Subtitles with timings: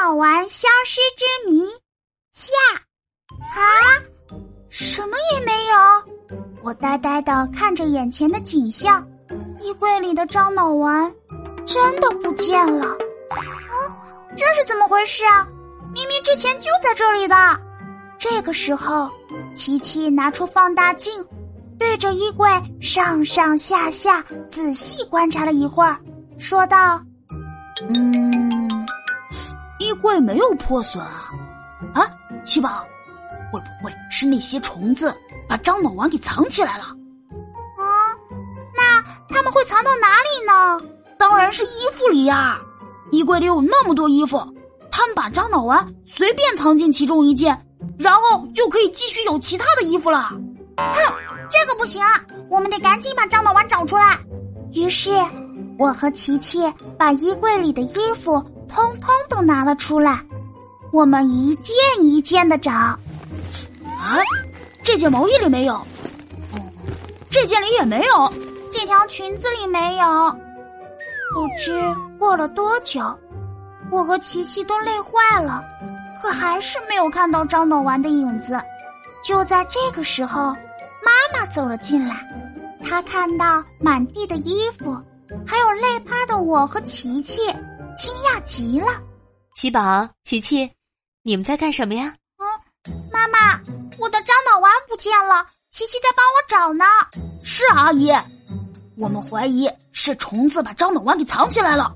[0.00, 1.66] 脑丸消失之谜
[2.30, 2.52] 下
[3.40, 3.98] 啊，
[4.68, 6.38] 什么也没有。
[6.62, 9.04] 我呆呆的看着眼前的景象，
[9.58, 11.12] 衣柜里的樟脑丸
[11.66, 12.86] 真的不见了。
[12.86, 13.42] 啊，
[14.36, 15.48] 这是怎么回事啊？
[15.92, 17.60] 明明之前就在这里的。
[18.18, 19.10] 这个时候，
[19.56, 21.26] 琪琪拿出放大镜，
[21.76, 22.48] 对着衣柜
[22.80, 25.98] 上上下下仔细观察了一会儿，
[26.38, 27.02] 说道
[27.90, 28.48] ：“嗯，
[29.78, 31.30] 衣柜没有破损啊。
[31.94, 32.10] 啊，
[32.44, 32.84] 七宝，
[33.52, 35.14] 会不会是那些虫子
[35.48, 36.84] 把樟脑丸给藏起来了？
[36.84, 38.14] 啊，
[38.76, 40.90] 那他们会藏到哪里呢？
[41.16, 42.58] 当然是衣服里呀！
[43.10, 44.36] 衣柜里有那么多衣服，
[44.90, 47.58] 他们把樟脑丸随便藏进其中一件。”
[47.98, 50.28] 然后就可以继续有其他的衣服了。
[50.76, 50.94] 哼，
[51.50, 52.20] 这个不行啊！
[52.48, 54.16] 我们得赶紧把樟脑丸找出来。
[54.72, 55.10] 于是，
[55.78, 60.20] 我和琪琪把衣柜里的衣服通通都拿了出来，
[60.92, 62.72] 我们一件一件的找。
[62.72, 62.98] 啊，
[64.82, 65.80] 这件毛衣里没有，
[67.28, 68.32] 这件里也没有，
[68.70, 70.06] 这条裙子里没有。
[71.34, 71.80] 不知
[72.18, 73.02] 过了多久，
[73.90, 75.64] 我和琪琪都累坏了。
[76.20, 78.60] 可还是没有看到樟脑丸的影子。
[79.22, 80.52] 就在这个时候，
[81.04, 82.26] 妈妈走了进来。
[82.82, 84.96] 她看到满地的衣服，
[85.46, 87.40] 还有累趴的我和琪琪，
[87.98, 88.86] 惊讶极了。
[89.56, 90.70] 喜宝、琪琪，
[91.24, 92.14] 你们在干什么呀？
[92.38, 92.46] 嗯，
[93.12, 93.60] 妈妈，
[93.98, 96.84] 我的樟脑丸不见了，琪琪在帮我找呢。
[97.42, 98.12] 是阿姨，
[98.96, 101.92] 我们怀疑是虫子把樟脑丸给藏起来了。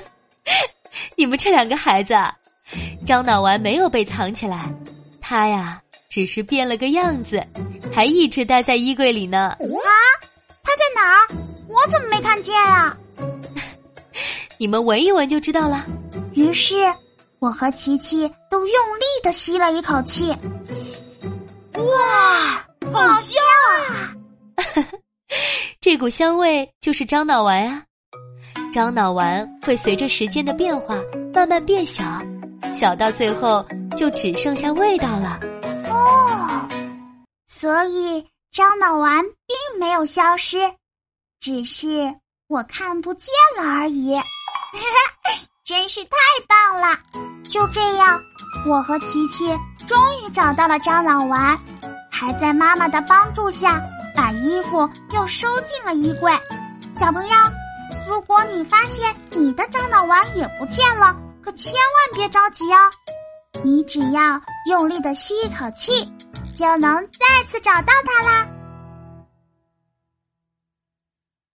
[1.16, 2.14] 你们这两个孩子。
[3.06, 4.70] 樟脑丸没有被藏起来，
[5.18, 7.42] 它呀只是变了个样子，
[7.90, 9.48] 还一直待在衣柜里呢。
[9.48, 9.88] 啊，
[10.62, 11.26] 它在哪儿？
[11.68, 12.94] 我怎么没看见啊？
[14.60, 15.86] 你们闻一闻就知道了。
[16.34, 16.74] 于是，
[17.38, 20.36] 我和琪琪都用力的吸了一口气。
[21.72, 23.42] 哇，好香
[24.56, 24.62] 啊！
[25.80, 27.82] 这股香味就是樟脑丸啊。
[28.70, 30.94] 樟脑丸会随着时间的变化
[31.32, 32.04] 慢慢变小。
[32.70, 33.64] 小到最后
[33.96, 35.40] 就只剩下味道了，
[35.88, 36.68] 哦，
[37.46, 40.58] 所以樟脑丸并没有消失，
[41.40, 42.14] 只是
[42.46, 44.14] 我看不见了而已。
[45.64, 46.10] 真是太
[46.48, 46.98] 棒了！
[47.48, 48.20] 就这样，
[48.66, 49.46] 我和琪琪
[49.86, 51.58] 终于找到了樟脑丸，
[52.10, 53.80] 还在妈妈的帮助下
[54.14, 56.32] 把衣服又收进了衣柜。
[56.96, 57.36] 小朋友，
[58.08, 62.78] 如果你发现你的樟脑丸也不见了，可千万别着急哦，
[63.62, 66.12] 你只要用力的吸一口气，
[66.56, 68.46] 就能再次找到它啦。